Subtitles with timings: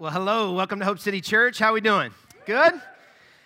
[0.00, 0.52] Well, hello.
[0.52, 1.58] Welcome to Hope City Church.
[1.58, 2.12] How we doing?
[2.46, 2.72] Good?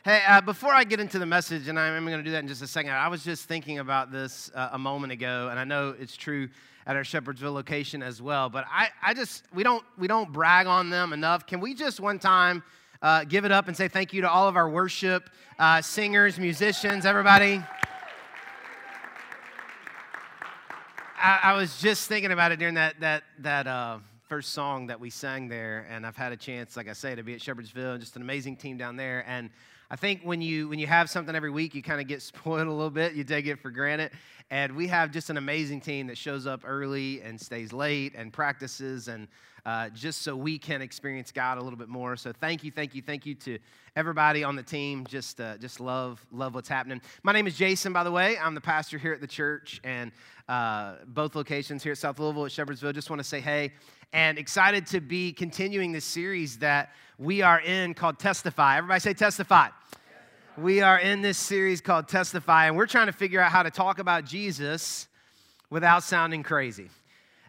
[0.04, 2.46] Hey, uh, before I get into the message, and I'm going to do that in
[2.46, 5.64] just a second, I was just thinking about this uh, a moment ago, and I
[5.64, 6.50] know it's true
[6.86, 8.50] at our Shepherdsville location as well.
[8.50, 11.46] But I, I just we don't we don't brag on them enough.
[11.46, 12.62] Can we just one time
[13.00, 16.38] uh, give it up and say thank you to all of our worship uh, singers,
[16.38, 17.62] musicians, everybody?
[21.16, 24.00] I, I, was just thinking about it during that that that uh,
[24.32, 27.22] first song that we sang there, and I've had a chance, like I say, to
[27.22, 29.26] be at Shepherdsville, and just an amazing team down there.
[29.28, 29.50] And
[29.90, 32.66] I think when you when you have something every week, you kind of get spoiled
[32.66, 33.12] a little bit.
[33.12, 34.12] You take it for granted.
[34.50, 38.32] And we have just an amazing team that shows up early and stays late and
[38.32, 39.28] practices and
[39.64, 42.16] uh, just so we can experience God a little bit more.
[42.16, 43.58] So thank you, thank you, thank you to
[43.94, 45.06] everybody on the team.
[45.06, 47.02] Just uh, just love love what's happening.
[47.22, 48.38] My name is Jason, by the way.
[48.38, 50.10] I'm the pastor here at the church and
[50.48, 52.94] uh, both locations here at South Louisville at Shepherdsville.
[52.94, 53.72] Just want to say hey
[54.12, 58.76] and excited to be continuing this series that we are in called Testify.
[58.76, 59.68] Everybody say Testify.
[60.58, 63.70] We are in this series called Testify, and we're trying to figure out how to
[63.70, 65.08] talk about Jesus
[65.70, 66.90] without sounding crazy.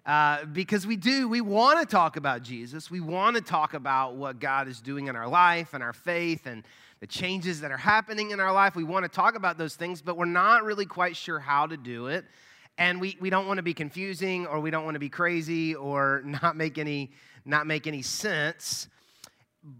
[0.05, 2.89] Uh, because we do, we want to talk about Jesus.
[2.89, 6.45] We want to talk about what God is doing in our life and our faith
[6.45, 6.63] and
[7.01, 8.75] the changes that are happening in our life.
[8.75, 11.75] We want to talk about those things, but we're not really quite sure how to
[11.75, 12.23] do it.
[12.77, 15.75] And we, we don't want to be confusing or we don't want to be crazy
[15.75, 17.11] or not make any,
[17.45, 18.87] not make any sense.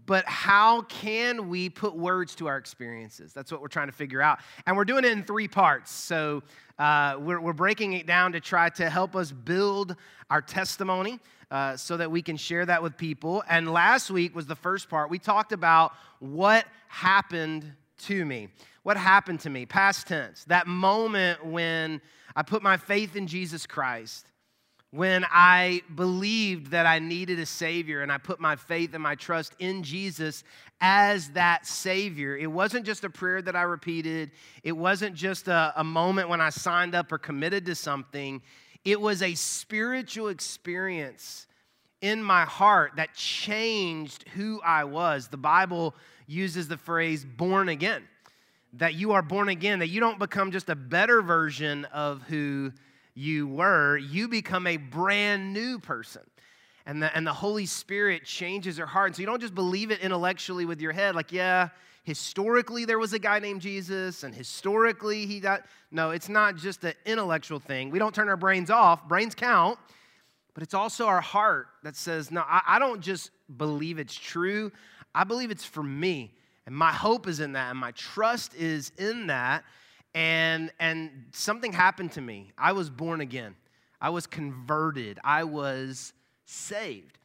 [0.06, 3.34] But how can we put words to our experiences?
[3.34, 4.38] That's what we're trying to figure out.
[4.66, 5.90] And we're doing it in three parts.
[5.90, 6.42] So
[6.78, 9.96] uh, we're, we're breaking it down to try to help us build
[10.30, 11.20] our testimony
[11.50, 13.44] uh, so that we can share that with people.
[13.48, 15.10] And last week was the first part.
[15.10, 17.70] We talked about what happened
[18.04, 18.48] to me.
[18.82, 19.66] What happened to me?
[19.66, 20.44] Past tense.
[20.44, 22.00] That moment when
[22.36, 24.26] I put my faith in Jesus Christ
[24.94, 29.16] when I believed that I needed a Savior and I put my faith and my
[29.16, 30.44] trust in Jesus
[30.80, 32.36] as that Savior.
[32.36, 34.30] It wasn't just a prayer that I repeated,
[34.62, 38.40] it wasn't just a, a, moment when I signed up or committed to something.
[38.84, 41.48] It was a spiritual experience
[42.00, 45.26] in my heart that changed who I was.
[45.26, 45.96] The Bible
[46.26, 48.02] uses the phrase born again
[48.78, 52.72] that you are born again, that you don't become just a better version of who
[53.14, 56.22] you were, you become a brand new person.
[56.86, 59.06] And the, and the Holy Spirit changes your heart.
[59.06, 61.68] And so you don't just believe it intellectually with your head, like, yeah,
[62.02, 65.62] historically there was a guy named Jesus, and historically he got.
[65.90, 67.90] No, it's not just an intellectual thing.
[67.90, 69.78] We don't turn our brains off, brains count,
[70.52, 74.70] but it's also our heart that says, no, I, I don't just believe it's true,
[75.14, 76.32] I believe it's for me.
[76.66, 79.64] And my hope is in that, and my trust is in that.
[80.14, 82.52] And, and something happened to me.
[82.56, 83.54] I was born again,
[84.00, 86.12] I was converted, I was
[86.46, 87.18] saved.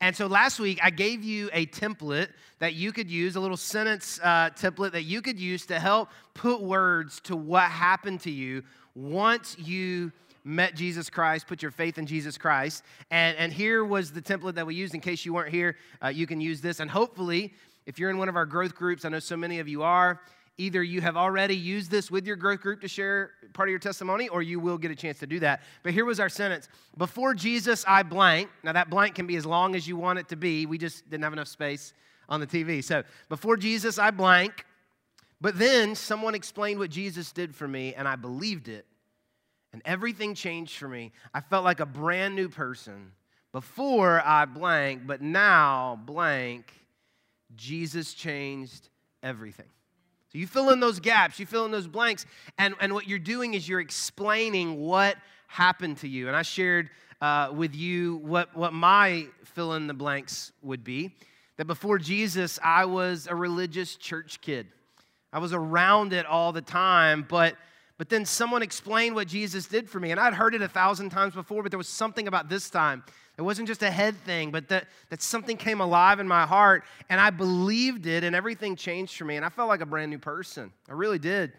[0.00, 3.56] And so last week, I gave you a template that you could use, a little
[3.56, 8.30] sentence uh, template that you could use to help put words to what happened to
[8.30, 8.64] you
[8.96, 10.10] once you
[10.44, 12.82] met Jesus Christ, put your faith in Jesus Christ.
[13.10, 15.76] And, and here was the template that we used in case you weren't here.
[16.02, 16.80] Uh, you can use this.
[16.80, 17.54] And hopefully,
[17.86, 20.20] if you're in one of our growth groups, I know so many of you are,
[20.58, 23.78] either you have already used this with your growth group to share part of your
[23.78, 25.62] testimony, or you will get a chance to do that.
[25.82, 28.48] But here was our sentence Before Jesus, I blank.
[28.62, 30.66] Now, that blank can be as long as you want it to be.
[30.66, 31.94] We just didn't have enough space
[32.28, 32.82] on the TV.
[32.82, 34.66] So, before Jesus, I blank.
[35.40, 38.86] But then someone explained what Jesus did for me, and I believed it.
[39.72, 41.12] And everything changed for me.
[41.32, 43.12] I felt like a brand new person
[43.52, 46.72] before I blank, but now blank
[47.56, 48.88] Jesus changed
[49.22, 49.66] everything.
[50.32, 52.24] So you fill in those gaps, you fill in those blanks,
[52.56, 55.16] and, and what you're doing is you're explaining what
[55.46, 56.28] happened to you.
[56.28, 56.88] And I shared
[57.20, 61.14] uh, with you what, what my fill in the blanks would be
[61.58, 64.66] that before Jesus, I was a religious church kid.
[65.32, 67.56] I was around it all the time, but
[68.02, 70.10] but then someone explained what Jesus did for me.
[70.10, 73.04] And I'd heard it a thousand times before, but there was something about this time
[73.38, 76.82] it wasn't just a head thing, but that, that something came alive in my heart
[77.08, 79.36] and I believed it and everything changed for me.
[79.36, 80.72] And I felt like a brand new person.
[80.88, 81.52] I really did.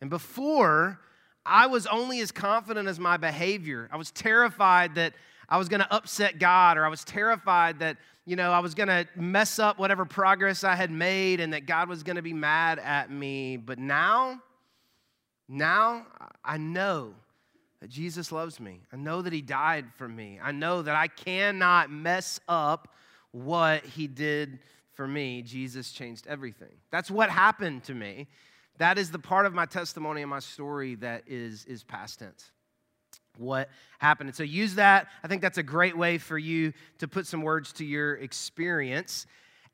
[0.00, 0.98] And before,
[1.44, 3.88] I was only as confident as my behavior.
[3.92, 5.12] I was terrified that
[5.48, 8.74] I was going to upset God or I was terrified that, you know, I was
[8.74, 12.22] going to mess up whatever progress I had made and that God was going to
[12.22, 13.56] be mad at me.
[13.56, 14.42] But now,
[15.48, 16.06] now
[16.44, 17.14] I know
[17.80, 18.80] that Jesus loves me.
[18.92, 20.40] I know that He died for me.
[20.42, 22.88] I know that I cannot mess up
[23.32, 24.58] what He did
[24.94, 25.42] for me.
[25.42, 26.72] Jesus changed everything.
[26.90, 28.28] That's what happened to me.
[28.78, 32.50] That is the part of my testimony and my story that is, is past tense.
[33.38, 34.28] what happened.
[34.28, 35.08] And so use that.
[35.22, 39.26] I think that's a great way for you to put some words to your experience.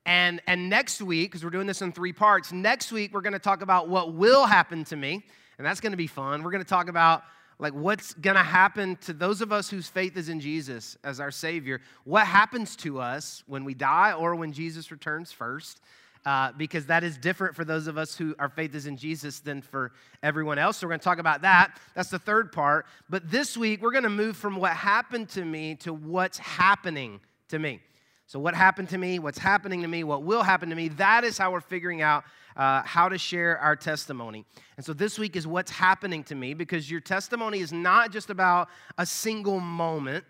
[0.05, 3.33] And, and next week, because we're doing this in three parts, next week we're going
[3.35, 5.23] to talk about what will happen to me.
[5.59, 6.43] And that's going to be fun.
[6.43, 7.25] We're going to talk about
[7.59, 11.21] like what's going to happen to those of us whose faith is in Jesus as
[11.21, 11.81] our Savior.
[12.05, 15.81] What happens to us when we die or when Jesus returns first
[16.25, 19.41] uh, because that is different for those of us who our faith is in Jesus
[19.41, 20.77] than for everyone else.
[20.77, 21.79] So we're going to talk about that.
[21.95, 22.87] That's the third part.
[23.11, 27.21] But this week, we're going to move from what happened to me to what's happening
[27.49, 27.81] to me.
[28.27, 31.25] So, what happened to me, what's happening to me, what will happen to me, that
[31.25, 32.25] is how we're figuring out
[32.57, 34.45] uh, how to share our testimony.
[34.77, 38.31] And so, this week is what's happening to me because your testimony is not just
[38.31, 38.69] about
[38.99, 40.25] a single moment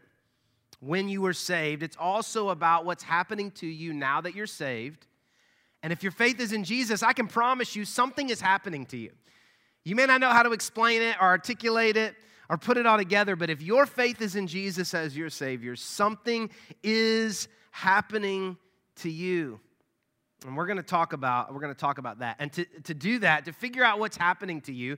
[0.81, 5.07] when you were saved, it's also about what's happening to you now that you're saved
[5.83, 8.97] and if your faith is in Jesus, I can promise you something is happening to
[8.97, 9.11] you.
[9.85, 12.15] You may not know how to explain it or articulate it
[12.49, 15.75] or put it all together, but if your faith is in Jesus as your Savior,
[15.75, 16.51] something
[16.85, 18.57] is happening
[18.97, 19.59] to you.
[20.45, 22.37] And we're gonna talk about, we're gonna talk about that.
[22.39, 24.97] And to, to do that, to figure out what's happening to you,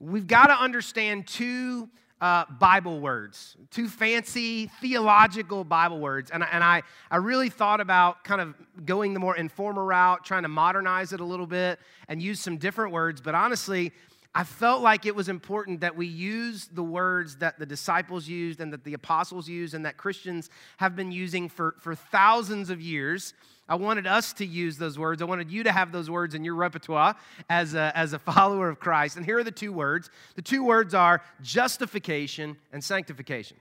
[0.00, 1.88] we've got to understand two
[2.20, 6.30] uh, Bible words, two fancy theological Bible words.
[6.30, 8.54] And, and I, I really thought about kind of
[8.86, 11.78] going the more informal route, trying to modernize it a little bit
[12.08, 13.20] and use some different words.
[13.20, 13.92] But honestly,
[14.34, 18.60] I felt like it was important that we use the words that the disciples used
[18.60, 22.80] and that the apostles used and that Christians have been using for, for thousands of
[22.80, 23.34] years
[23.68, 25.20] I wanted us to use those words.
[25.20, 27.16] I wanted you to have those words in your repertoire
[27.50, 29.16] as a, as a follower of Christ.
[29.16, 33.56] And here are the two words the two words are justification and sanctification.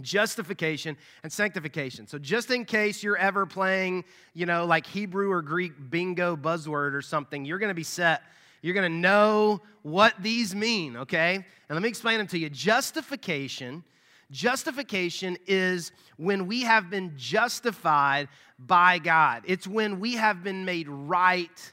[0.00, 2.06] Justification and sanctification.
[2.08, 6.94] So, just in case you're ever playing, you know, like Hebrew or Greek bingo buzzword
[6.94, 8.22] or something, you're going to be set.
[8.62, 11.34] You're going to know what these mean, okay?
[11.34, 12.48] And let me explain them to you.
[12.48, 13.84] Justification
[14.32, 20.88] Justification is when we have been justified by God, it's when we have been made
[20.88, 21.72] right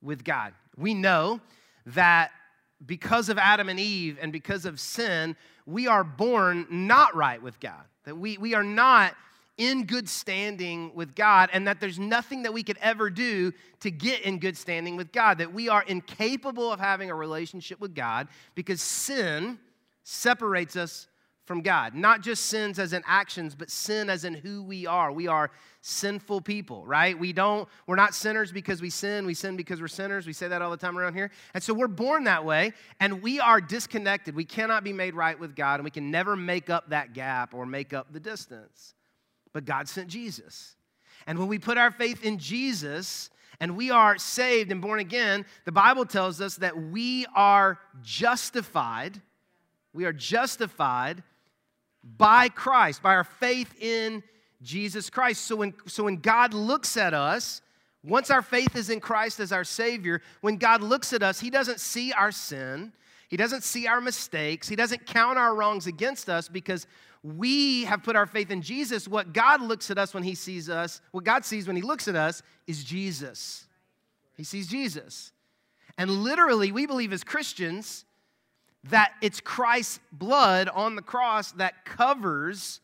[0.00, 0.54] with God.
[0.76, 1.40] We know
[1.86, 2.30] that
[2.84, 5.36] because of Adam and Eve and because of sin,
[5.66, 9.14] we are born not right with God, that we, we are not
[9.58, 13.90] in good standing with God, and that there's nothing that we could ever do to
[13.90, 17.94] get in good standing with God, that we are incapable of having a relationship with
[17.94, 19.58] God because sin
[20.04, 21.06] separates us
[21.44, 21.94] from God.
[21.94, 25.10] Not just sins as in actions, but sin as in who we are.
[25.10, 25.50] We are
[25.80, 27.18] sinful people, right?
[27.18, 29.26] We don't, we're not sinners because we sin.
[29.26, 30.26] We sin because we're sinners.
[30.26, 31.30] We say that all the time around here.
[31.54, 34.36] And so we're born that way, and we are disconnected.
[34.36, 37.54] We cannot be made right with God, and we can never make up that gap
[37.54, 38.94] or make up the distance.
[39.52, 40.76] But God sent Jesus.
[41.26, 43.30] And when we put our faith in Jesus,
[43.60, 49.20] and we are saved and born again, the Bible tells us that we are justified.
[49.92, 51.22] We are justified
[52.04, 54.22] by Christ, by our faith in
[54.62, 55.42] Jesus Christ.
[55.42, 57.62] So when, so when God looks at us,
[58.04, 61.50] once our faith is in Christ as our Savior, when God looks at us, He
[61.50, 62.92] doesn't see our sin,
[63.28, 66.86] He doesn't see our mistakes, He doesn't count our wrongs against us because
[67.22, 69.06] we have put our faith in Jesus.
[69.06, 72.08] What God looks at us when He sees us, what God sees when He looks
[72.08, 73.66] at us is Jesus.
[74.36, 75.32] He sees Jesus.
[75.98, 78.04] And literally, we believe as Christians
[78.84, 82.80] that it's Christ's blood on the cross that covers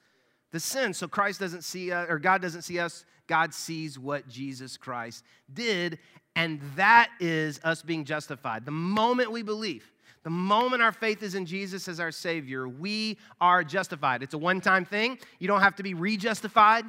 [0.53, 0.95] the sin.
[0.95, 5.25] So Christ doesn't see us, or God doesn't see us, God sees what Jesus Christ
[5.53, 5.99] did,
[6.35, 8.65] and that is us being justified.
[8.65, 13.19] The moment we believe, the moment our faith is in Jesus as our Savior, we
[13.41, 14.23] are justified.
[14.23, 15.19] It's a one time thing.
[15.39, 16.85] You don't have to be re justified.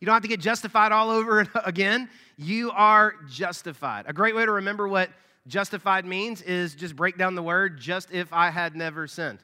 [0.00, 2.08] You don't have to get justified all over again.
[2.36, 4.06] You are justified.
[4.08, 5.10] A great way to remember what
[5.46, 9.40] justified means is just break down the word just if I had never sinned.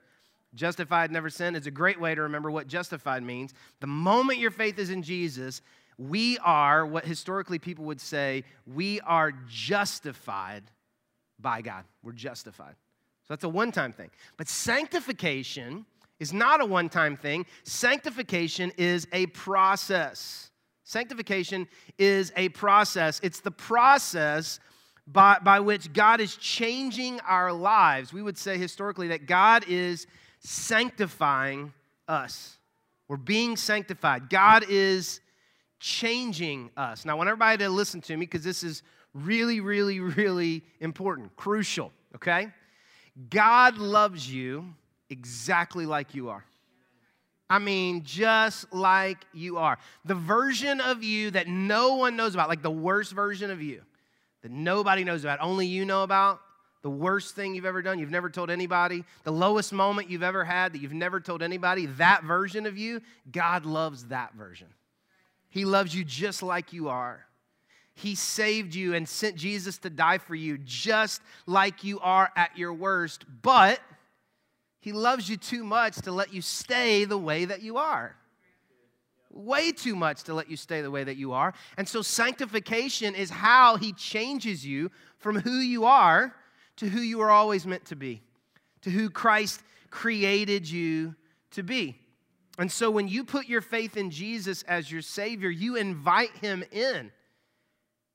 [0.55, 3.53] Justified, never sinned is a great way to remember what justified means.
[3.81, 5.61] The moment your faith is in Jesus,
[5.99, 10.65] we are what historically people would say, we are justified
[11.39, 11.85] by God.
[12.03, 12.77] We're justified.
[13.25, 14.11] So that's a one time thing.
[14.37, 15.85] But sanctification
[16.19, 20.51] is not a one time thing, sanctification is a process.
[20.85, 23.21] Sanctification is a process.
[23.23, 24.59] It's the process
[25.11, 28.13] by, by which God is changing our lives.
[28.13, 30.07] We would say historically that God is
[30.41, 31.73] sanctifying
[32.07, 32.59] us.
[33.09, 34.29] We're being sanctified.
[34.29, 35.21] God is
[35.81, 37.05] changing us.
[37.05, 38.83] Now, I want everybody to listen to me because this is
[39.15, 42.49] really, really, really important, crucial, okay?
[43.31, 44.75] God loves you
[45.09, 46.45] exactly like you are.
[47.51, 49.79] I mean, just like you are.
[50.05, 53.83] The version of you that no one knows about, like the worst version of you,
[54.43, 56.41] that nobody knows about, only you know about,
[56.83, 60.45] the worst thing you've ever done, you've never told anybody, the lowest moment you've ever
[60.45, 63.03] had that you've never told anybody, that version of you,
[63.33, 64.69] God loves that version.
[65.49, 67.25] He loves you just like you are.
[67.95, 72.57] He saved you and sent Jesus to die for you just like you are at
[72.57, 73.81] your worst, but
[74.81, 78.15] He loves you too much to let you stay the way that you are.
[79.31, 81.53] Way too much to let you stay the way that you are.
[81.77, 86.35] And so, sanctification is how He changes you from who you are
[86.77, 88.23] to who you were always meant to be,
[88.83, 91.15] to who Christ created you
[91.53, 91.97] to be.
[92.59, 96.65] And so when you put your faith in Jesus as your Savior, you invite Him
[96.73, 97.13] in.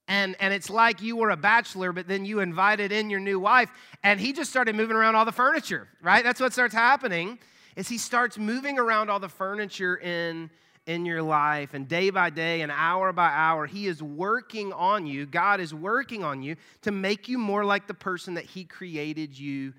[0.08, 3.40] And, and it's like you were a bachelor, but then you invited in your new
[3.40, 3.70] wife,
[4.04, 6.26] and he just started moving around all the furniture, right?
[6.26, 7.40] That's what starts happening,
[7.78, 10.50] is he starts moving around all the furniture in,
[10.86, 11.74] in your life.
[11.74, 15.26] And day by day and hour by hour, he is working on you.
[15.26, 19.38] God is working on you to make you more like the person that he created
[19.38, 19.74] you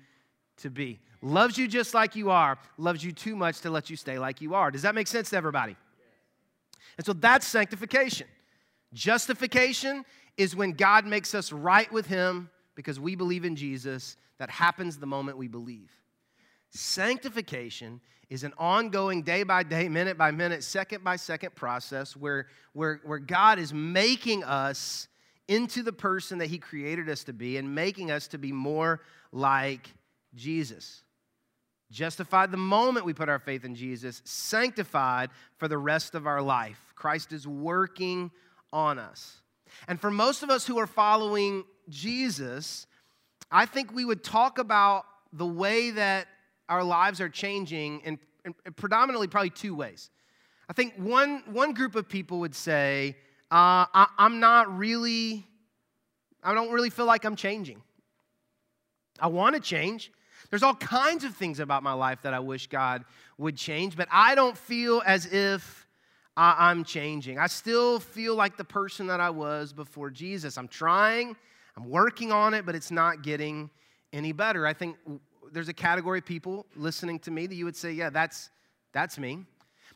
[0.57, 3.95] to be loves you just like you are, loves you too much to let you
[3.95, 4.71] stay like you are.
[4.71, 5.75] Does that make sense to everybody?
[6.97, 8.27] And so that's sanctification.
[8.93, 10.05] Justification
[10.37, 14.17] is when God makes us right with Him because we believe in Jesus.
[14.37, 15.91] That happens the moment we believe.
[16.75, 22.47] Sanctification is an ongoing day by day, minute by minute, second by second process where,
[22.73, 25.07] where, where God is making us
[25.47, 28.99] into the person that He created us to be and making us to be more
[29.31, 29.89] like
[30.33, 31.03] Jesus.
[31.91, 36.41] Justified the moment we put our faith in Jesus, sanctified for the rest of our
[36.41, 36.79] life.
[36.95, 38.31] Christ is working
[38.73, 39.41] on us.
[39.87, 42.85] And for most of us who are following Jesus,
[43.49, 46.27] I think we would talk about the way that
[46.69, 50.09] our lives are changing in, in predominantly probably two ways.
[50.69, 53.17] I think one, one group of people would say,
[53.51, 55.45] uh, I, I'm not really,
[56.43, 57.81] I don't really feel like I'm changing.
[59.19, 60.11] I want to change.
[60.49, 63.05] There's all kinds of things about my life that I wish God
[63.37, 65.87] would change, but I don't feel as if
[66.37, 67.39] I, am changing.
[67.39, 70.57] I still feel like the person that I was before Jesus.
[70.57, 71.35] I'm trying,
[71.77, 73.69] I'm working on it, but it's not getting
[74.11, 74.67] any better.
[74.67, 74.97] I think
[75.51, 78.49] there's a category of people listening to me that you would say, yeah, that's,
[78.93, 79.45] that's me.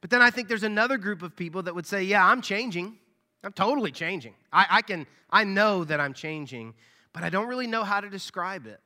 [0.01, 2.98] But then I think there's another group of people that would say, yeah, I'm changing.
[3.44, 4.34] I'm totally changing.
[4.51, 6.74] I, I can, I know that I'm changing,
[7.13, 8.79] but I don't really know how to describe it.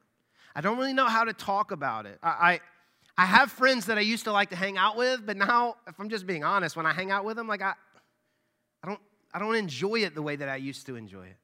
[0.55, 2.19] I don't really know how to talk about it.
[2.21, 2.59] I, I,
[3.17, 5.99] I have friends that I used to like to hang out with, but now, if
[5.99, 7.73] I'm just being honest, when I hang out with them, like I,
[8.83, 8.99] I don't,
[9.33, 11.37] I don't enjoy it the way that I used to enjoy it.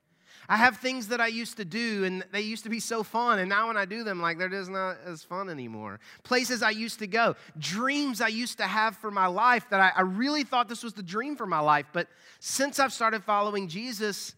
[0.52, 3.38] I have things that I used to do and they used to be so fun,
[3.38, 6.00] and now when I do them, like they're just not as fun anymore.
[6.24, 9.92] Places I used to go, dreams I used to have for my life that I,
[9.96, 12.08] I really thought this was the dream for my life, but
[12.40, 14.34] since I've started following Jesus,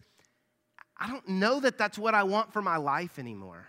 [1.00, 3.66] I don't know that that's what I want for my life anymore.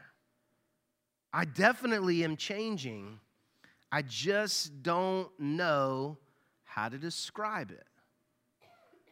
[1.32, 3.22] I definitely am changing.
[3.90, 6.18] I just don't know
[6.66, 7.88] how to describe it.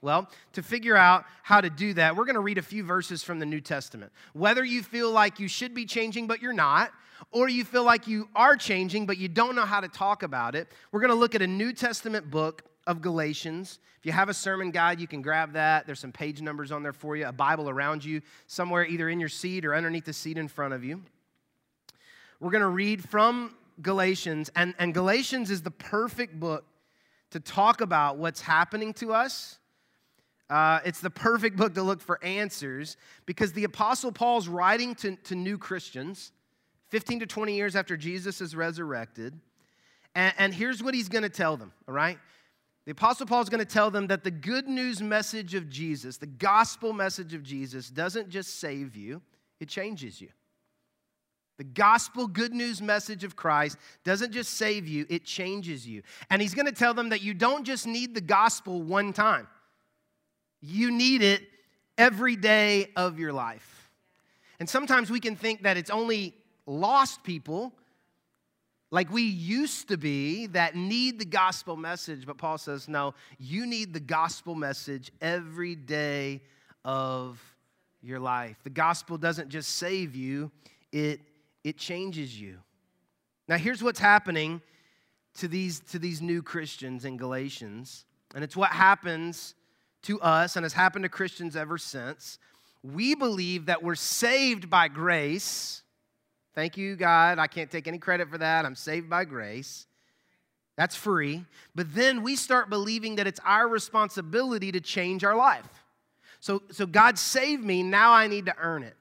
[0.01, 3.23] Well, to figure out how to do that, we're going to read a few verses
[3.23, 4.11] from the New Testament.
[4.33, 6.91] Whether you feel like you should be changing, but you're not,
[7.31, 10.55] or you feel like you are changing, but you don't know how to talk about
[10.55, 13.77] it, we're going to look at a New Testament book of Galatians.
[13.99, 15.85] If you have a sermon guide, you can grab that.
[15.85, 19.19] There's some page numbers on there for you, a Bible around you, somewhere either in
[19.19, 21.03] your seat or underneath the seat in front of you.
[22.39, 26.65] We're going to read from Galatians, and, and Galatians is the perfect book
[27.29, 29.59] to talk about what's happening to us.
[30.51, 35.15] Uh, it's the perfect book to look for answers because the Apostle Paul's writing to,
[35.15, 36.33] to new Christians
[36.89, 39.39] 15 to 20 years after Jesus is resurrected.
[40.13, 42.19] And, and here's what he's going to tell them, all right?
[42.85, 46.17] The Apostle Paul is going to tell them that the good news message of Jesus,
[46.17, 49.21] the gospel message of Jesus, doesn't just save you,
[49.61, 50.27] it changes you.
[51.57, 56.01] The gospel good news message of Christ doesn't just save you, it changes you.
[56.29, 59.47] And he's going to tell them that you don't just need the gospel one time,
[60.61, 61.43] you need it
[61.97, 63.89] every day of your life.
[64.59, 66.33] And sometimes we can think that it's only
[66.65, 67.73] lost people
[68.91, 73.65] like we used to be that need the gospel message, but Paul says, no, you
[73.65, 76.41] need the gospel message every day
[76.83, 77.41] of
[78.01, 78.57] your life.
[78.63, 80.51] The gospel doesn't just save you,
[80.91, 81.21] it
[81.63, 82.57] it changes you.
[83.47, 84.61] Now, here's what's happening
[85.35, 89.55] to these, to these new Christians in Galatians, and it's what happens
[90.03, 92.39] to us and has happened to Christians ever since.
[92.83, 95.83] We believe that we're saved by grace.
[96.55, 97.39] Thank you, God.
[97.39, 98.65] I can't take any credit for that.
[98.65, 99.85] I'm saved by grace.
[100.75, 101.45] That's free.
[101.75, 105.83] But then we start believing that it's our responsibility to change our life.
[106.39, 108.95] So, so God saved me, now I need to earn it.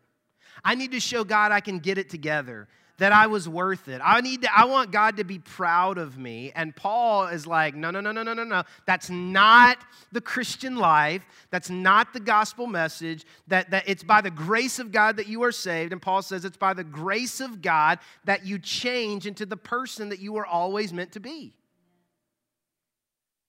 [0.62, 2.69] I need to show God I can get it together
[3.00, 4.00] that I was worth it.
[4.04, 6.52] I need to, I want God to be proud of me.
[6.54, 8.62] And Paul is like, no, no, no, no, no, no, no.
[8.85, 9.78] That's not
[10.12, 11.23] the Christian life.
[11.50, 13.25] That's not the gospel message.
[13.49, 15.92] That, that it's by the grace of God that you are saved.
[15.92, 20.11] And Paul says it's by the grace of God that you change into the person
[20.11, 21.54] that you were always meant to be.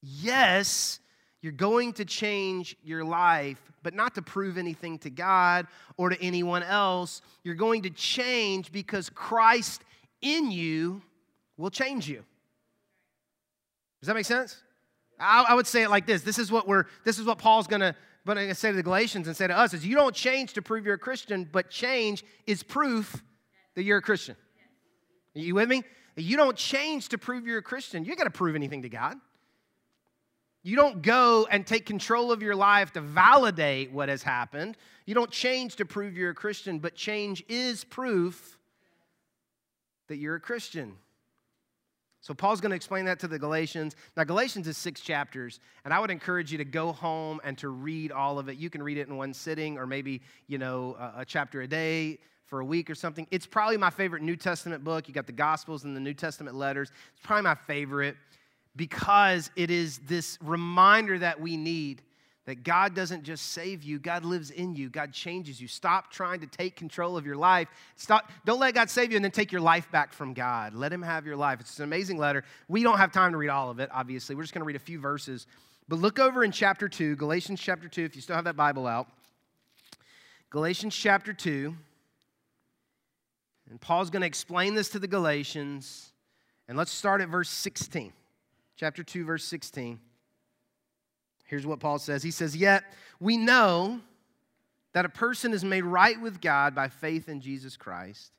[0.00, 0.98] Yes,
[1.42, 6.22] you're going to change your life, but not to prove anything to God or to
[6.22, 7.20] anyone else.
[7.42, 9.82] You're going to change because Christ
[10.20, 11.02] in you
[11.56, 12.24] will change you.
[14.00, 14.62] Does that make sense?
[15.18, 16.22] I, I would say it like this.
[16.22, 19.36] This is what we're, this is what Paul's gonna, gonna say to the Galatians and
[19.36, 22.62] say to us is you don't change to prove you're a Christian, but change is
[22.62, 23.22] proof
[23.74, 24.36] that you're a Christian.
[25.34, 25.82] Are you with me?
[26.14, 28.04] You don't change to prove you're a Christian.
[28.04, 29.16] You got to prove anything to God.
[30.62, 34.76] You don't go and take control of your life to validate what has happened.
[35.06, 38.58] You don't change to prove you're a Christian, but change is proof
[40.08, 40.94] that you're a Christian.
[42.20, 43.96] So, Paul's going to explain that to the Galatians.
[44.16, 47.68] Now, Galatians is six chapters, and I would encourage you to go home and to
[47.68, 48.58] read all of it.
[48.58, 52.20] You can read it in one sitting, or maybe, you know, a, chapter a day
[52.46, 53.26] for a week or something.
[53.32, 55.08] It's probably my favorite New Testament book.
[55.08, 56.92] You got the Gospels and the New Testament letters.
[57.16, 58.14] It's probably my favorite
[58.76, 62.02] because it is this reminder that we need
[62.44, 64.90] that God doesn't just save you, God lives in you.
[64.90, 65.68] God changes you.
[65.68, 67.68] Stop trying to take control of your life.
[67.96, 70.74] Stop don't let God save you and then take your life back from God.
[70.74, 71.60] Let him have your life.
[71.60, 72.42] It's an amazing letter.
[72.66, 74.34] We don't have time to read all of it, obviously.
[74.34, 75.46] We're just going to read a few verses.
[75.88, 78.86] But look over in chapter 2, Galatians chapter 2 if you still have that Bible
[78.86, 79.06] out.
[80.50, 81.74] Galatians chapter 2.
[83.70, 86.12] And Paul's going to explain this to the Galatians.
[86.68, 88.12] And let's start at verse 16
[88.82, 90.00] chapter 2, verse 16.
[91.44, 92.82] Here's what Paul says He says, Yet
[93.20, 94.00] we know
[94.92, 98.32] that a person is made right with God by faith in Jesus Christ,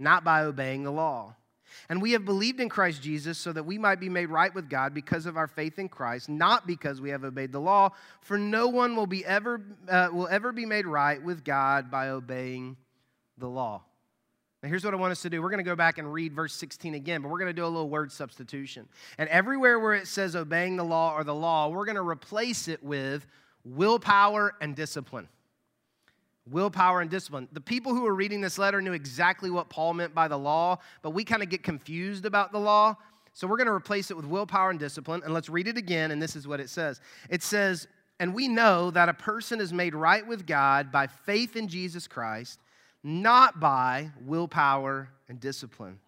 [0.00, 1.36] not by obeying the law.
[1.88, 4.68] And we have believed in Christ Jesus so that we might be made right with
[4.68, 7.90] God because of our faith in Christ, not because we have obeyed the law.
[8.22, 12.08] For no one will, be ever, uh, will ever be made right with God by
[12.08, 12.76] obeying
[13.38, 13.84] the law.
[14.62, 15.40] Now, here's what I want us to do.
[15.40, 17.64] We're going to go back and read verse 16 again, but we're going to do
[17.64, 18.86] a little word substitution.
[19.16, 22.68] And everywhere where it says obeying the law or the law, we're going to replace
[22.68, 23.26] it with
[23.64, 25.28] willpower and discipline.
[26.50, 27.48] Willpower and discipline.
[27.52, 30.78] The people who were reading this letter knew exactly what Paul meant by the law,
[31.00, 32.96] but we kind of get confused about the law.
[33.32, 35.22] So we're going to replace it with willpower and discipline.
[35.24, 38.46] And let's read it again, and this is what it says it says, And we
[38.46, 42.60] know that a person is made right with God by faith in Jesus Christ
[43.02, 45.98] not by willpower and discipline.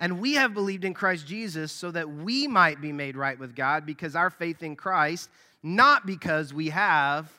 [0.00, 3.54] And we have believed in Christ Jesus so that we might be made right with
[3.54, 5.30] God because our faith in Christ,
[5.62, 7.30] not because we have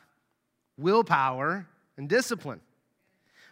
[0.78, 2.62] willpower and discipline.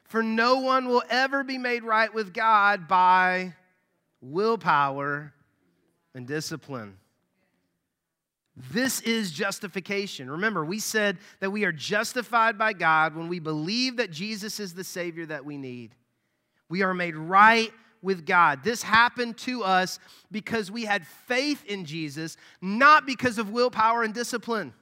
[0.03, 3.53] For no one will ever be made right with God by
[4.21, 5.33] willpower
[6.13, 6.97] and discipline.
[8.55, 10.29] This is justification.
[10.29, 14.73] Remember, we said that we are justified by God when we believe that Jesus is
[14.73, 15.95] the Savior that we need.
[16.69, 17.71] We are made right
[18.03, 18.63] with God.
[18.63, 19.97] This happened to us
[20.31, 24.73] because we had faith in Jesus, not because of willpower and discipline.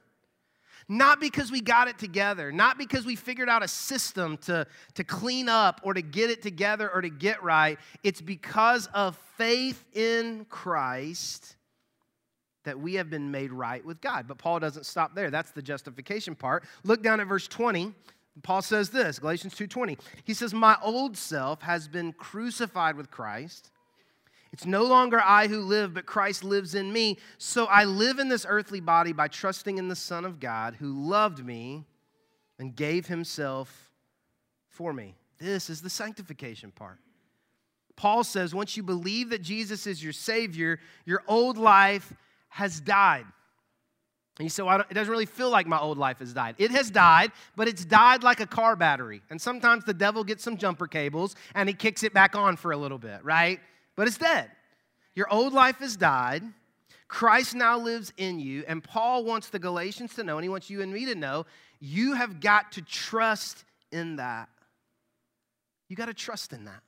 [0.89, 5.03] Not because we got it together, not because we figured out a system to, to
[5.05, 7.79] clean up or to get it together or to get right.
[8.03, 11.55] It's because of faith in Christ
[12.63, 14.27] that we have been made right with God.
[14.27, 15.29] But Paul doesn't stop there.
[15.29, 16.63] That's the justification part.
[16.83, 17.93] Look down at verse 20.
[18.43, 19.97] Paul says this, Galatians 2:20.
[20.23, 23.71] He says, "My old self has been crucified with Christ.
[24.53, 27.17] It's no longer I who live, but Christ lives in me.
[27.37, 30.93] So I live in this earthly body by trusting in the Son of God who
[30.93, 31.85] loved me
[32.57, 33.91] and gave himself
[34.67, 36.99] for me." This is the sanctification part.
[37.95, 42.13] Paul says once you believe that Jesus is your Savior, your old life
[42.51, 43.25] has died.
[44.37, 46.55] And you say, well, it doesn't really feel like my old life has died.
[46.57, 49.21] It has died, but it's died like a car battery.
[49.29, 52.71] And sometimes the devil gets some jumper cables and he kicks it back on for
[52.71, 53.59] a little bit, right?
[53.95, 54.49] But it's dead.
[55.15, 56.43] Your old life has died.
[57.07, 58.63] Christ now lives in you.
[58.67, 61.45] And Paul wants the Galatians to know, and he wants you and me to know,
[61.79, 64.49] you have got to trust in that.
[65.87, 66.81] You got to trust in that.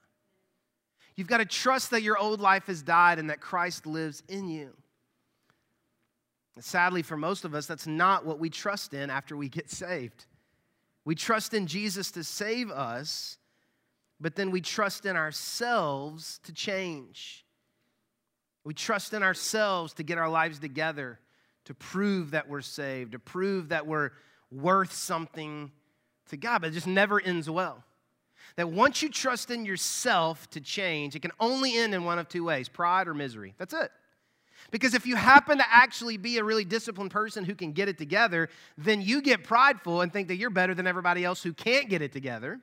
[1.15, 4.47] You've got to trust that your old life has died and that Christ lives in
[4.49, 4.73] you.
[6.59, 10.25] Sadly, for most of us, that's not what we trust in after we get saved.
[11.05, 13.37] We trust in Jesus to save us,
[14.19, 17.45] but then we trust in ourselves to change.
[18.63, 21.19] We trust in ourselves to get our lives together,
[21.65, 24.11] to prove that we're saved, to prove that we're
[24.51, 25.71] worth something
[26.29, 27.83] to God, but it just never ends well.
[28.55, 32.29] that once you trust in yourself to change, it can only end in one of
[32.29, 33.55] two ways pride or misery.
[33.57, 33.91] That's it.
[34.71, 37.97] Because if you happen to actually be a really disciplined person who can get it
[37.97, 41.89] together, then you get prideful and think that you're better than everybody else who can't
[41.89, 42.59] get it together.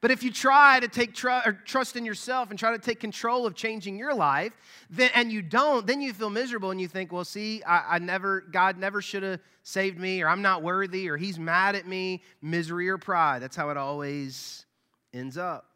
[0.00, 3.46] But if you try to take tr- trust in yourself and try to take control
[3.46, 4.52] of changing your life,
[4.90, 7.98] then, and you don't, then you feel miserable and you think, well, see, I, I
[7.98, 11.86] never, God never should have saved me, or I'm not worthy, or He's mad at
[11.86, 13.42] me, misery or pride.
[13.42, 14.66] That's how it always
[15.12, 15.66] ends up.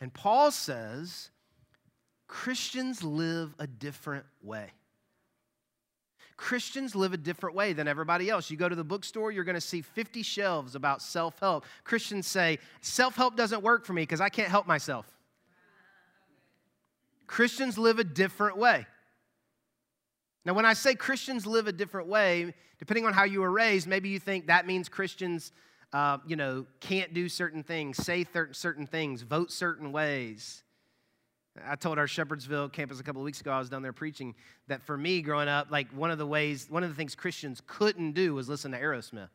[0.00, 1.30] And Paul says
[2.30, 4.70] Christians live a different way.
[6.36, 8.52] Christians live a different way than everybody else.
[8.52, 11.64] You go to the bookstore, you're going to see 50 shelves about self help.
[11.82, 15.06] Christians say, self help doesn't work for me because I can't help myself.
[17.26, 18.86] Christians live a different way.
[20.44, 23.88] Now, when I say Christians live a different way, depending on how you were raised,
[23.88, 25.50] maybe you think that means Christians,
[25.92, 30.62] uh, you know, can't do certain things, say certain things, vote certain ways.
[31.66, 34.34] I told our Shepherdsville campus a couple of weeks ago, I was down there preaching,
[34.68, 37.60] that for me growing up, like one of the ways, one of the things Christians
[37.66, 39.28] couldn't do was listen to Aerosmith.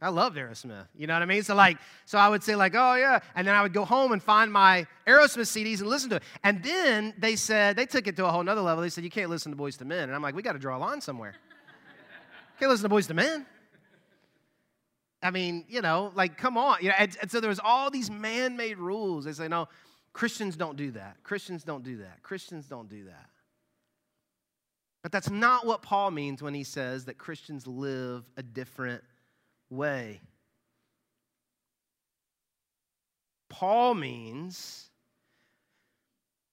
[0.00, 0.86] I loved Aerosmith.
[0.94, 1.42] You know what I mean?
[1.42, 4.12] So like, so I would say like, oh yeah, and then I would go home
[4.12, 6.22] and find my Aerosmith CDs and listen to it.
[6.44, 8.82] And then they said they took it to a whole nother level.
[8.82, 10.58] They said you can't listen to Boyz II Men, and I'm like, we got to
[10.58, 11.34] draw a line somewhere.
[12.58, 13.46] can't listen to Boyz II Men.
[15.22, 16.76] I mean, you know, like come on.
[16.82, 19.24] You know, and, and so there was all these man-made rules.
[19.24, 19.66] They say no,
[20.16, 21.22] Christians don't do that.
[21.24, 22.22] Christians don't do that.
[22.22, 23.26] Christians don't do that.
[25.02, 29.04] But that's not what Paul means when he says that Christians live a different
[29.68, 30.22] way.
[33.50, 34.88] Paul means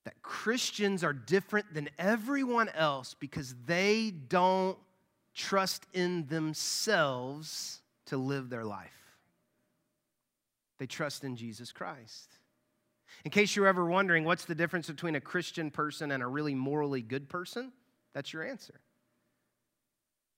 [0.04, 4.78] that Christians are different than everyone else because they don't
[5.34, 8.92] trust in themselves to live their life.
[10.80, 12.40] They trust in Jesus Christ.
[13.26, 16.56] In case you're ever wondering what's the difference between a Christian person and a really
[16.56, 17.72] morally good person,
[18.14, 18.80] that's your answer.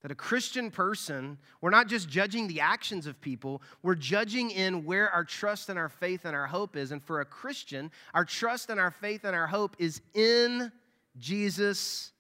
[0.02, 4.86] That a Christian person, we're not just judging the actions of people, we're judging in
[4.86, 6.92] where our trust and our faith and our hope is.
[6.92, 10.72] And for a Christian, our trust and our faith and our hope is in
[11.18, 12.12] Jesus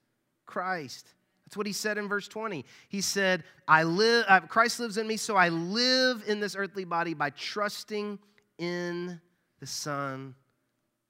[0.47, 1.07] Christ.
[1.45, 2.65] That's what he said in verse 20.
[2.89, 6.85] He said, I live, uh, Christ lives in me, so I live in this earthly
[6.85, 8.17] body by trusting
[8.57, 9.21] in
[9.59, 10.33] the Son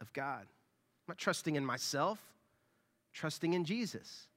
[0.01, 0.41] of God.
[0.41, 2.19] I'm not trusting in myself,
[3.13, 4.27] trusting in Jesus.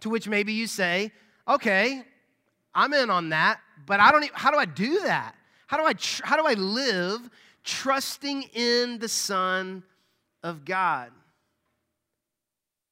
[0.00, 1.12] To which maybe you say,
[1.46, 2.02] okay,
[2.74, 5.34] I'm in on that, but I don't even, how do I do that?
[5.66, 7.28] How do I, tr- how do I live
[7.64, 9.82] trusting in the Son
[10.42, 11.10] of God?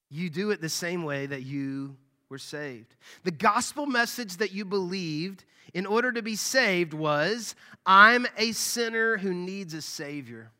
[0.09, 1.97] You do it the same way that you
[2.29, 2.95] were saved.
[3.23, 9.17] The gospel message that you believed in order to be saved was I'm a sinner
[9.17, 10.51] who needs a Savior.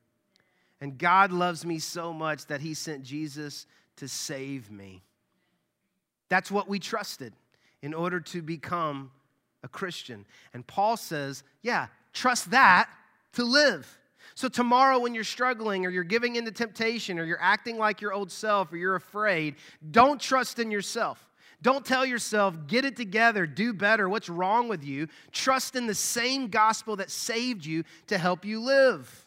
[0.80, 3.66] And God loves me so much that He sent Jesus
[3.98, 5.02] to save me.
[6.30, 7.34] That's what we trusted
[7.82, 9.12] in order to become
[9.64, 10.26] a Christian.
[10.54, 12.90] And Paul says, yeah, trust that
[13.34, 13.98] to live.
[14.36, 18.14] So, tomorrow, when you're struggling or you're giving into temptation or you're acting like your
[18.14, 19.56] old self or you're afraid,
[19.90, 21.24] don't trust in yourself.
[21.62, 25.08] Don't tell yourself, get it together, do better, what's wrong with you.
[25.32, 29.27] Trust in the same gospel that saved you to help you live.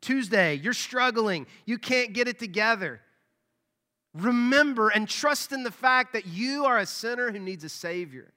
[0.00, 3.00] Tuesday, you're struggling, you can't get it together.
[4.14, 8.32] Remember and trust in the fact that you are a sinner who needs a Savior.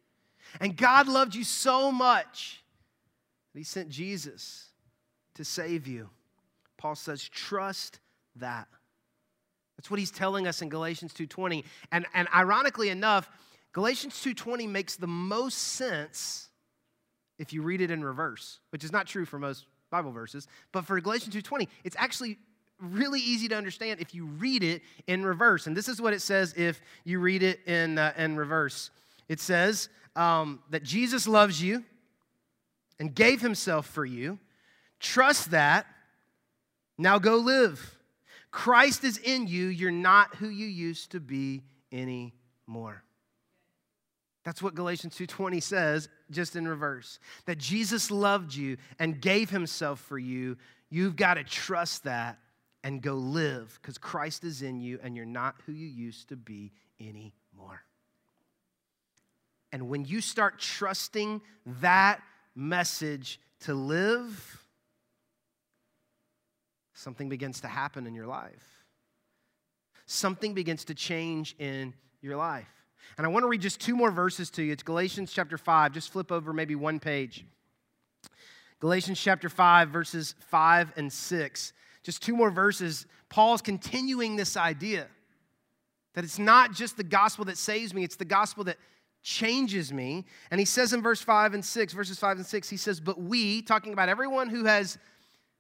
[0.60, 2.64] And God loved you so much
[3.54, 4.70] that He sent Jesus
[5.36, 6.10] to save you.
[6.78, 8.00] Paul says, trust
[8.38, 8.68] that.
[9.78, 11.64] That's what he's telling us in Galatians 2:20.
[11.94, 13.30] And, and ironically enough,
[13.72, 16.50] Galatians 2:20 makes the most sense
[17.38, 20.48] if you read it in reverse, which is not true for most Bible verses.
[20.72, 22.38] But for Galatians 2:20, it's actually
[22.80, 25.68] really easy to understand if you read it in reverse.
[25.68, 28.90] And this is what it says if you read it in, uh, in reverse.
[29.28, 31.84] It says um, that Jesus loves you
[33.00, 34.40] and gave himself for you.
[35.00, 35.86] Trust that.
[36.98, 37.98] Now go live.
[38.52, 39.68] Christ is in you.
[39.68, 43.04] You're not who you used to be anymore.
[44.44, 47.20] That's what Galatians 2:20 says just in reverse.
[47.46, 50.58] That Jesus loved you and gave himself for you.
[50.90, 52.40] You've got to trust that
[52.84, 56.36] and go live because Christ is in you and you're not who you used to
[56.36, 57.84] be anymore.
[59.72, 61.42] And when you start trusting
[61.82, 62.22] that
[62.56, 64.66] message to live,
[66.94, 68.84] something begins to happen in your life.
[70.06, 72.79] Something begins to change in your life.
[73.18, 74.72] And I want to read just two more verses to you.
[74.72, 75.92] It's Galatians chapter 5.
[75.92, 77.46] Just flip over maybe one page.
[78.80, 81.74] Galatians chapter 5, verses 5 and 6.
[82.04, 83.06] Just two more verses.
[83.28, 85.08] Paul's continuing this idea
[86.16, 88.78] that it's not just the gospel that saves me, it's the gospel that
[89.22, 90.26] changes me.
[90.50, 93.22] And he says in verse 5 and 6, verses 5 and 6, he says, But
[93.22, 94.98] we, talking about everyone who has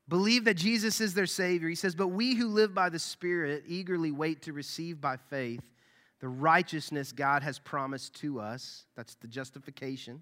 [0.07, 3.63] believed that Jesus is their Savior, he says, But we who live by the Spirit
[3.67, 5.61] eagerly wait to receive by faith
[6.19, 8.85] the righteousness God has promised to us.
[8.95, 10.21] That's the justification.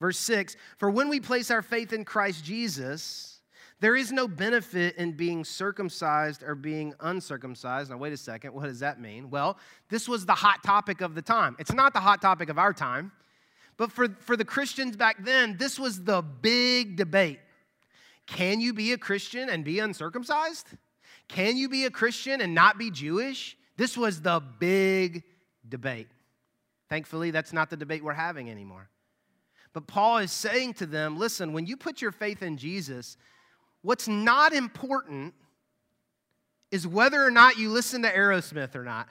[0.00, 3.40] Verse 6 For when we place our faith in Christ Jesus,
[3.80, 7.90] there is no benefit in being circumcised or being uncircumcised.
[7.90, 8.54] Now, wait a second.
[8.54, 9.28] What does that mean?
[9.30, 9.58] Well,
[9.90, 11.56] this was the hot topic of the time.
[11.58, 13.12] It's not the hot topic of our time,
[13.76, 17.38] but for, for the Christians back then, this was the big debate.
[18.26, 20.66] Can you be a Christian and be uncircumcised?
[21.28, 23.55] Can you be a Christian and not be Jewish?
[23.76, 25.24] This was the big
[25.68, 26.08] debate.
[26.88, 28.88] Thankfully, that's not the debate we're having anymore.
[29.72, 33.16] But Paul is saying to them listen, when you put your faith in Jesus,
[33.82, 35.34] what's not important
[36.70, 39.08] is whether or not you listen to Aerosmith or not.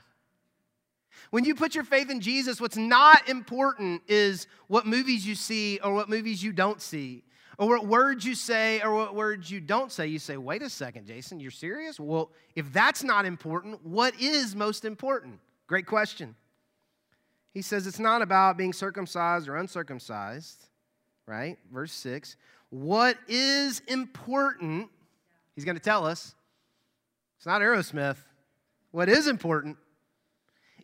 [1.30, 5.80] When you put your faith in Jesus, what's not important is what movies you see
[5.84, 7.24] or what movies you don't see,
[7.58, 10.08] or what words you say or what words you don't say.
[10.08, 12.00] You say, wait a second, Jason, you're serious?
[12.00, 15.40] Well, if that's not important, what is most important?
[15.68, 16.36] Great question.
[17.54, 20.66] He says it's not about being circumcised or uncircumcised,
[21.26, 21.58] right?
[21.72, 22.36] Verse 6.
[22.70, 24.90] What is important,
[25.56, 26.36] he's going to tell us.
[27.38, 28.18] It's not Aerosmith.
[28.92, 29.78] What is important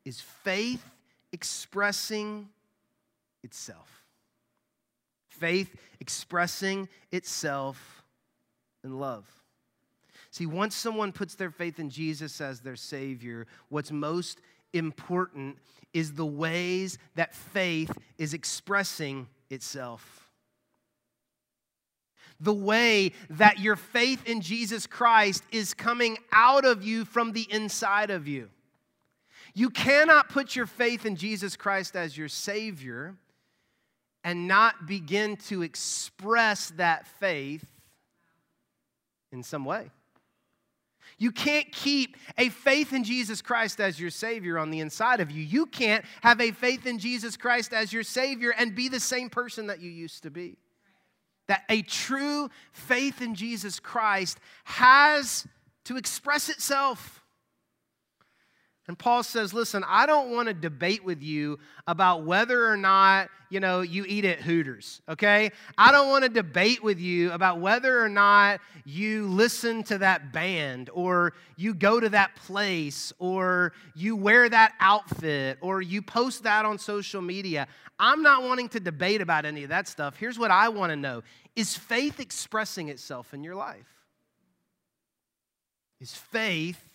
[0.05, 0.83] is faith
[1.31, 2.49] expressing
[3.43, 4.00] itself.
[5.41, 8.03] Faith expressing itself
[8.83, 9.25] in love.
[10.29, 14.39] See, once someone puts their faith in Jesus as their Savior, what's most
[14.71, 15.57] important
[15.93, 20.29] is the ways that faith is expressing itself.
[22.39, 27.51] The way that your faith in Jesus Christ is coming out of you from the
[27.51, 28.49] inside of you.
[29.55, 33.15] You cannot put your faith in Jesus Christ as your Savior
[34.23, 37.65] and not begin to express that faith
[39.31, 39.89] in some way.
[41.17, 45.29] You can't keep a faith in Jesus Christ as your Savior on the inside of
[45.29, 45.43] you.
[45.43, 49.29] You can't have a faith in Jesus Christ as your Savior and be the same
[49.29, 50.57] person that you used to be.
[51.47, 55.45] That a true faith in Jesus Christ has
[55.85, 57.20] to express itself.
[58.87, 63.29] And Paul says, listen, I don't want to debate with you about whether or not,
[63.51, 65.51] you know, you eat at Hooters, okay?
[65.77, 70.33] I don't want to debate with you about whether or not you listen to that
[70.33, 76.43] band or you go to that place or you wear that outfit or you post
[76.43, 77.67] that on social media.
[77.99, 80.17] I'm not wanting to debate about any of that stuff.
[80.17, 81.21] Here's what I want to know
[81.55, 83.85] Is faith expressing itself in your life?
[85.99, 86.90] Is faith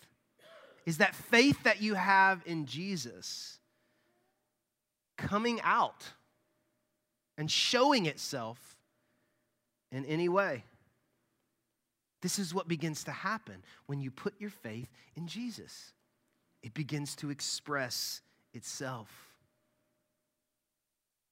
[0.87, 3.59] is that faith that you have in Jesus
[5.19, 6.05] coming out
[7.37, 8.77] and showing itself
[9.91, 10.65] in any way.
[12.23, 15.93] This is what begins to happen when you put your faith in Jesus.
[16.63, 18.23] It begins to express
[18.55, 19.09] itself.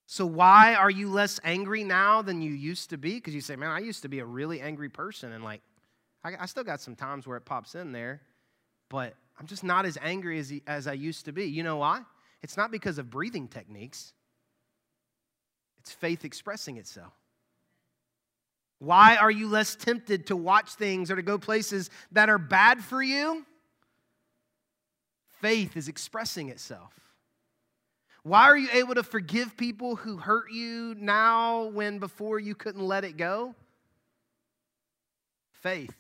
[0.07, 3.15] So, why are you less angry now than you used to be?
[3.15, 5.63] Because you say, man, I used to be a really angry person, and like,
[6.23, 8.21] I, I still got some times where it pops in there,
[8.91, 11.45] but I'm just not as angry as, as I used to be.
[11.45, 12.03] You know why?
[12.43, 14.13] It's not because of breathing techniques,
[15.79, 17.13] it's faith expressing itself.
[18.79, 22.83] Why are you less tempted to watch things or to go places that are bad
[22.83, 23.47] for you?
[25.41, 26.93] Faith is expressing itself.
[28.25, 32.85] Why are you able to forgive people who hurt you now when before you couldn't
[32.85, 33.55] let it go?
[35.51, 35.95] Faith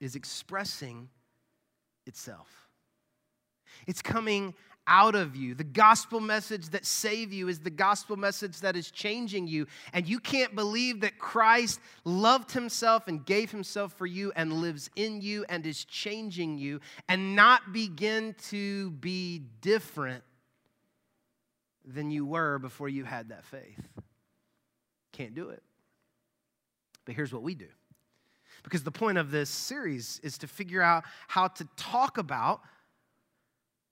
[0.00, 1.08] is expressing
[2.06, 2.68] itself.
[3.86, 4.54] It's coming
[4.86, 5.54] out of you.
[5.54, 9.66] The gospel message that save you is the gospel message that is changing you.
[9.92, 14.88] And you can't believe that Christ loved himself and gave himself for you and lives
[14.96, 20.22] in you and is changing you and not begin to be different
[21.84, 23.88] than you were before you had that faith.
[25.12, 25.62] Can't do it.
[27.04, 27.68] But here's what we do
[28.66, 32.62] because the point of this series is to figure out how to talk about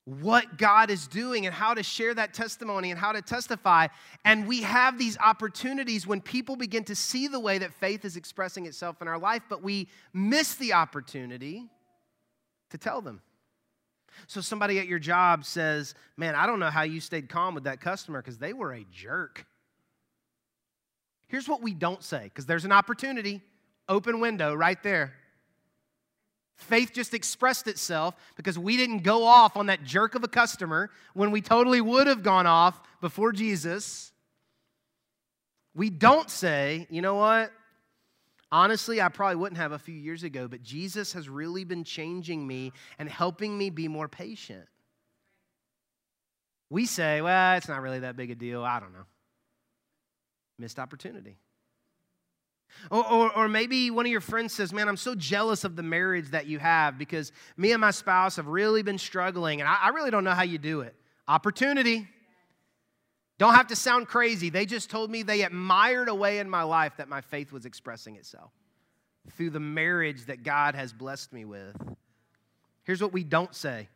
[0.04, 3.86] what God is doing and how to share that testimony and how to testify.
[4.24, 8.16] And we have these opportunities when people begin to see the way that faith is
[8.16, 11.68] expressing itself in our life, but we miss the opportunity
[12.70, 13.22] to tell them.
[14.26, 17.64] So, somebody at your job says, Man, I don't know how you stayed calm with
[17.64, 19.46] that customer because they were a jerk.
[21.28, 23.40] here's what we don't say, because there's an opportunity,
[23.88, 25.14] open window right there.
[26.56, 30.90] Faith just expressed itself because we didn't go off on that jerk of a customer
[31.12, 34.12] when we totally would have gone off before Jesus.
[35.74, 37.50] We don't say, you know what?
[38.52, 42.46] Honestly, I probably wouldn't have a few years ago, but Jesus has really been changing
[42.46, 44.66] me and helping me be more patient.
[46.70, 48.62] We say, well, it's not really that big a deal.
[48.62, 49.06] I don't know.
[50.58, 51.36] Missed opportunity.
[52.90, 55.82] Or, or, or, maybe one of your friends says, Man, I'm so jealous of the
[55.82, 59.76] marriage that you have because me and my spouse have really been struggling and I,
[59.82, 60.94] I really don't know how you do it.
[61.26, 62.06] Opportunity.
[63.38, 64.50] Don't have to sound crazy.
[64.50, 67.64] They just told me they admired a way in my life that my faith was
[67.64, 68.52] expressing itself
[69.32, 71.74] through the marriage that God has blessed me with.
[72.84, 73.88] Here's what we don't say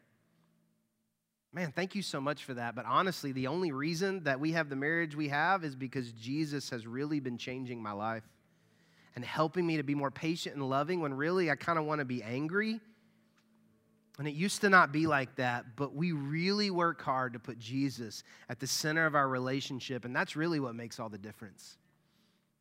[1.52, 2.74] Man, thank you so much for that.
[2.74, 6.70] But honestly, the only reason that we have the marriage we have is because Jesus
[6.70, 8.22] has really been changing my life
[9.18, 11.98] and helping me to be more patient and loving when really I kind of want
[11.98, 12.78] to be angry.
[14.16, 17.58] And it used to not be like that, but we really work hard to put
[17.58, 21.78] Jesus at the center of our relationship, and that's really what makes all the difference.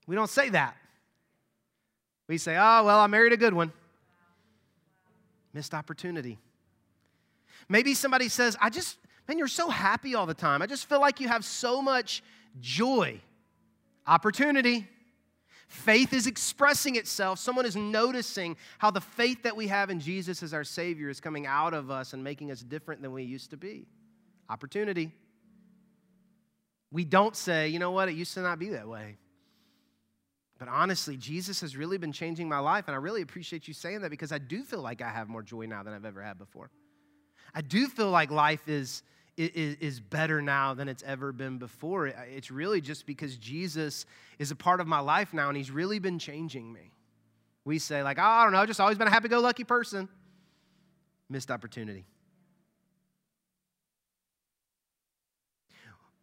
[0.08, 0.76] We don't say that.
[2.28, 3.72] We say, oh, well, I married a good one.
[5.54, 6.39] Missed opportunity.
[7.70, 10.63] Maybe somebody says, I just, man, you're so happy all the time.
[10.63, 12.24] I just feel like you have so much
[12.60, 13.22] joy.
[14.08, 14.88] Opportunity.
[15.67, 17.39] Faith is expressing itself.
[17.39, 21.19] Someone is noticing how the faith that we have in Jesus as our Savior is
[21.19, 23.86] coming out of us and making us different than we used to be.
[24.49, 25.12] Opportunity.
[26.89, 29.17] We don't say, you know what, it used to not be that way.
[30.58, 34.01] But honestly, Jesus has really been changing my life, and I really appreciate you saying
[34.01, 36.38] that because I do feel like I have more joy now than I've ever had
[36.38, 36.71] before.
[37.53, 39.03] I do feel like life is,
[39.38, 42.08] is, better now than it's ever been before.
[42.08, 44.06] It's really just because Jesus
[44.39, 46.91] is a part of my life now and he's really been changing me.
[47.63, 50.10] We say, like, oh, I don't know, just always been a happy go lucky person.
[51.30, 52.06] Missed opportunity.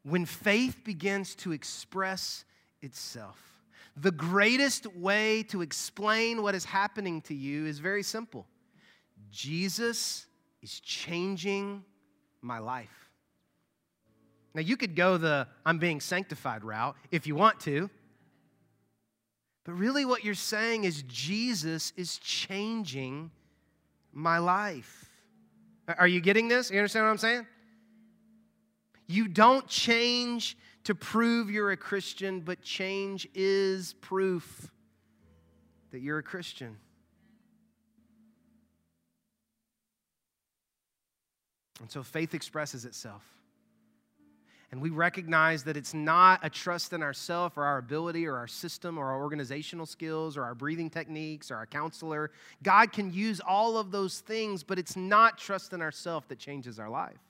[0.02, 2.44] When faith begins to express
[2.82, 3.38] itself,
[3.96, 8.46] the greatest way to explain what is happening to you is very simple
[9.30, 10.26] Jesus
[10.62, 11.84] is changing
[12.40, 13.03] my life.
[14.54, 17.90] Now, you could go the I'm being sanctified route if you want to.
[19.64, 23.30] But really, what you're saying is Jesus is changing
[24.12, 25.10] my life.
[25.98, 26.70] Are you getting this?
[26.70, 27.46] You understand what I'm saying?
[29.06, 34.70] You don't change to prove you're a Christian, but change is proof
[35.90, 36.76] that you're a Christian.
[41.80, 43.33] And so faith expresses itself.
[44.74, 48.48] And we recognize that it's not a trust in ourselves or our ability or our
[48.48, 52.32] system or our organizational skills or our breathing techniques or our counselor.
[52.60, 56.80] God can use all of those things, but it's not trust in ourselves that changes
[56.80, 57.20] our life.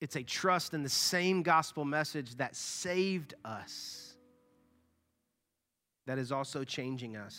[0.00, 4.16] It's a trust in the same gospel message that saved us
[6.06, 7.38] that is also changing us.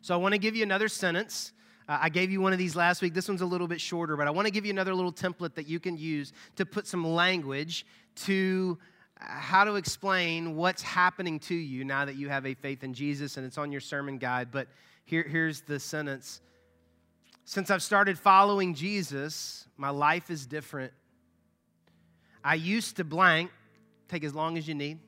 [0.00, 1.52] So I want to give you another sentence
[1.88, 3.14] uh, I gave you one of these last week.
[3.14, 5.54] This one's a little bit shorter, but I want to give you another little template
[5.54, 7.86] that you can use to put some language
[8.26, 8.78] to
[9.20, 12.92] uh, how to explain what's happening to you now that you have a faith in
[12.92, 14.48] Jesus, and it's on your sermon guide.
[14.52, 14.68] But
[15.04, 16.40] here, here's the sentence
[17.46, 20.92] Since I've started following Jesus, my life is different.
[22.44, 23.50] I used to blank,
[24.08, 24.98] take as long as you need,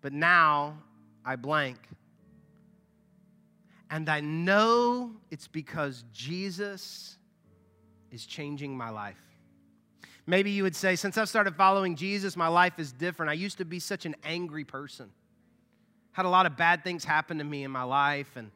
[0.00, 0.78] but now
[1.24, 1.76] I blank.
[3.90, 7.16] And I know it's because Jesus
[8.12, 9.20] is changing my life.
[10.26, 13.30] Maybe you would say, since I've started following Jesus, my life is different.
[13.30, 15.10] I used to be such an angry person.
[16.12, 18.52] Had a lot of bad things happen to me in my life, and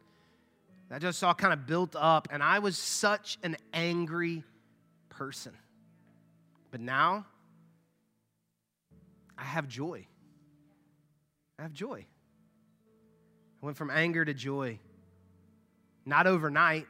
[0.88, 4.44] that just all kind of built up, and I was such an angry
[5.08, 5.52] person.
[6.70, 7.26] But now,
[9.36, 10.06] I have joy.
[11.58, 12.04] I have joy.
[13.62, 14.78] I went from anger to joy.
[16.06, 16.86] Not overnight,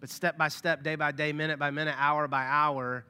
[0.00, 3.04] but step by step, day by day, minute by minute, hour by hour,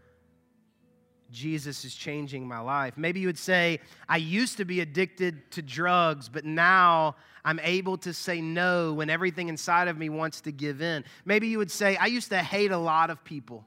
[1.30, 2.96] Jesus is changing my life.
[2.96, 7.96] Maybe you would say, I used to be addicted to drugs, but now I'm able
[7.98, 11.04] to say no when everything inside of me wants to give in.
[11.24, 13.66] Maybe you would say, I used to hate a lot of people,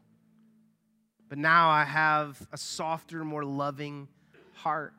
[1.28, 4.08] but now I have a softer, more loving
[4.54, 4.94] heart.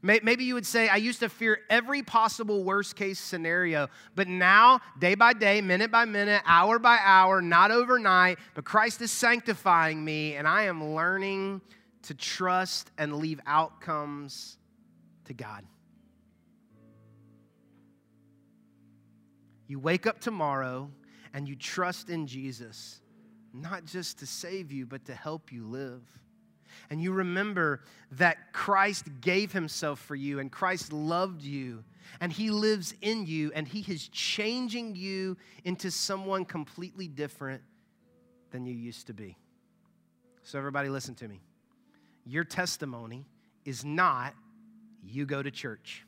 [0.00, 4.80] Maybe you would say, I used to fear every possible worst case scenario, but now,
[4.98, 10.04] day by day, minute by minute, hour by hour, not overnight, but Christ is sanctifying
[10.04, 11.62] me, and I am learning
[12.02, 14.56] to trust and leave outcomes
[15.24, 15.64] to God.
[19.66, 20.90] You wake up tomorrow
[21.34, 23.00] and you trust in Jesus,
[23.52, 26.02] not just to save you, but to help you live.
[26.90, 27.82] And you remember
[28.12, 31.84] that Christ gave himself for you and Christ loved you
[32.20, 37.62] and he lives in you and he is changing you into someone completely different
[38.50, 39.36] than you used to be.
[40.42, 41.42] So, everybody, listen to me.
[42.24, 43.26] Your testimony
[43.66, 44.34] is not
[45.04, 46.06] you go to church.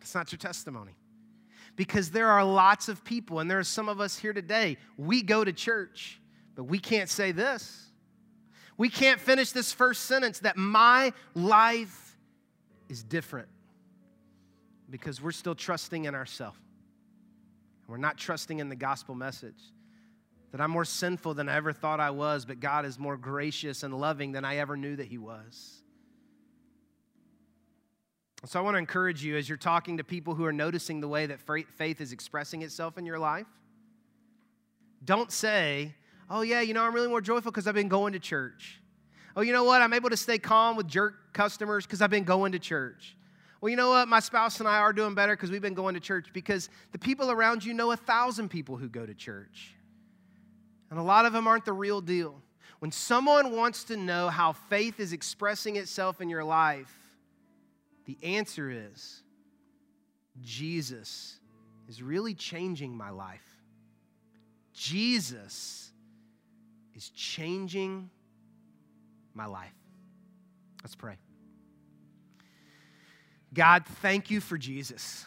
[0.00, 0.96] It's not your testimony
[1.78, 5.22] because there are lots of people, and there are some of us here today, we
[5.22, 6.20] go to church,
[6.56, 7.87] but we can't say this.
[8.78, 12.16] We can't finish this first sentence that my life
[12.88, 13.48] is different
[14.88, 16.58] because we're still trusting in ourselves.
[17.88, 19.60] We're not trusting in the gospel message
[20.52, 23.82] that I'm more sinful than I ever thought I was, but God is more gracious
[23.82, 25.82] and loving than I ever knew that He was.
[28.44, 31.08] So I want to encourage you as you're talking to people who are noticing the
[31.08, 33.48] way that faith is expressing itself in your life.
[35.04, 35.94] Don't say,
[36.30, 38.80] oh, yeah, you know, I'm really more joyful because I've been going to church.
[39.36, 39.82] Oh, you know what?
[39.82, 43.16] I'm able to stay calm with jerk customers because I've been going to church.
[43.60, 44.08] Well, you know what?
[44.08, 46.98] My spouse and I are doing better because we've been going to church because the
[46.98, 49.74] people around you know a thousand people who go to church.
[50.90, 52.40] And a lot of them aren't the real deal.
[52.78, 56.92] When someone wants to know how faith is expressing itself in your life,
[58.06, 59.22] the answer is
[60.40, 61.38] Jesus
[61.88, 63.44] is really changing my life.
[64.72, 65.87] Jesus
[66.98, 68.10] is changing
[69.32, 69.72] my life.
[70.82, 71.16] Let's pray.
[73.54, 75.24] God, thank you for Jesus.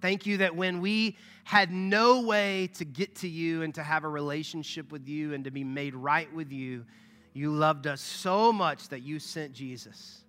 [0.00, 4.04] Thank you that when we had no way to get to you and to have
[4.04, 6.86] a relationship with you and to be made right with you,
[7.34, 10.20] you loved us so much that you sent Jesus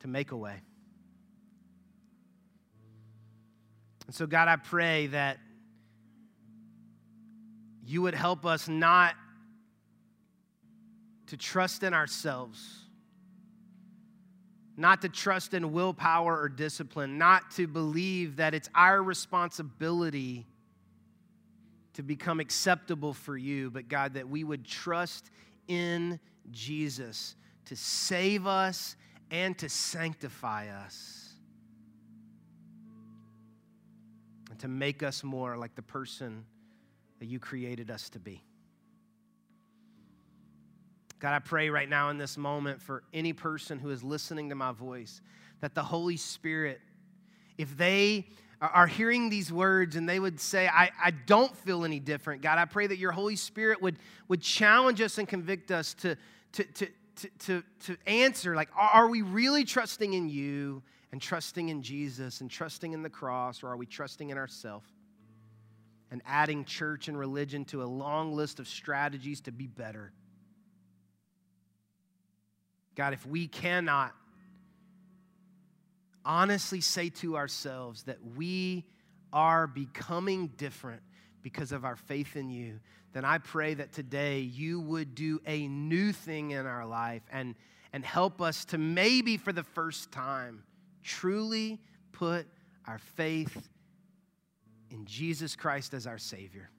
[0.00, 0.60] to make a way.
[4.04, 5.38] And so, God, I pray that
[7.86, 9.14] you would help us not
[11.28, 12.84] to trust in ourselves,
[14.76, 20.46] not to trust in willpower or discipline, not to believe that it's our responsibility
[21.94, 25.30] to become acceptable for you, but God, that we would trust
[25.68, 26.20] in
[26.50, 27.34] Jesus
[27.66, 28.96] to save us
[29.30, 31.34] and to sanctify us
[34.50, 36.44] and to make us more like the person
[37.18, 38.42] that you created us to be.
[41.18, 44.54] God, I pray right now in this moment for any person who is listening to
[44.54, 45.22] my voice
[45.60, 46.80] that the Holy Spirit,
[47.56, 48.26] if they
[48.60, 52.58] are hearing these words and they would say, I, I don't feel any different, God,
[52.58, 53.98] I pray that your Holy Spirit would,
[54.28, 56.16] would challenge us and convict us to,
[56.52, 61.70] to, to, to, to, to answer like, are we really trusting in you and trusting
[61.70, 64.92] in Jesus and trusting in the cross, or are we trusting in ourselves
[66.10, 70.12] and adding church and religion to a long list of strategies to be better?
[72.94, 74.14] God, if we cannot
[76.24, 78.84] honestly say to ourselves that we
[79.32, 81.02] are becoming different
[81.42, 82.80] because of our faith in you,
[83.12, 87.54] then I pray that today you would do a new thing in our life and,
[87.92, 90.64] and help us to maybe for the first time
[91.02, 91.78] truly
[92.12, 92.46] put
[92.86, 93.68] our faith
[94.90, 96.70] in Jesus Christ as our Savior.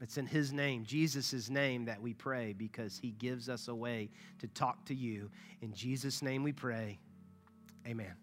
[0.00, 4.10] It's in His name, Jesus' name, that we pray because He gives us a way
[4.38, 5.30] to talk to you.
[5.60, 6.98] In Jesus' name we pray.
[7.86, 8.14] Amen.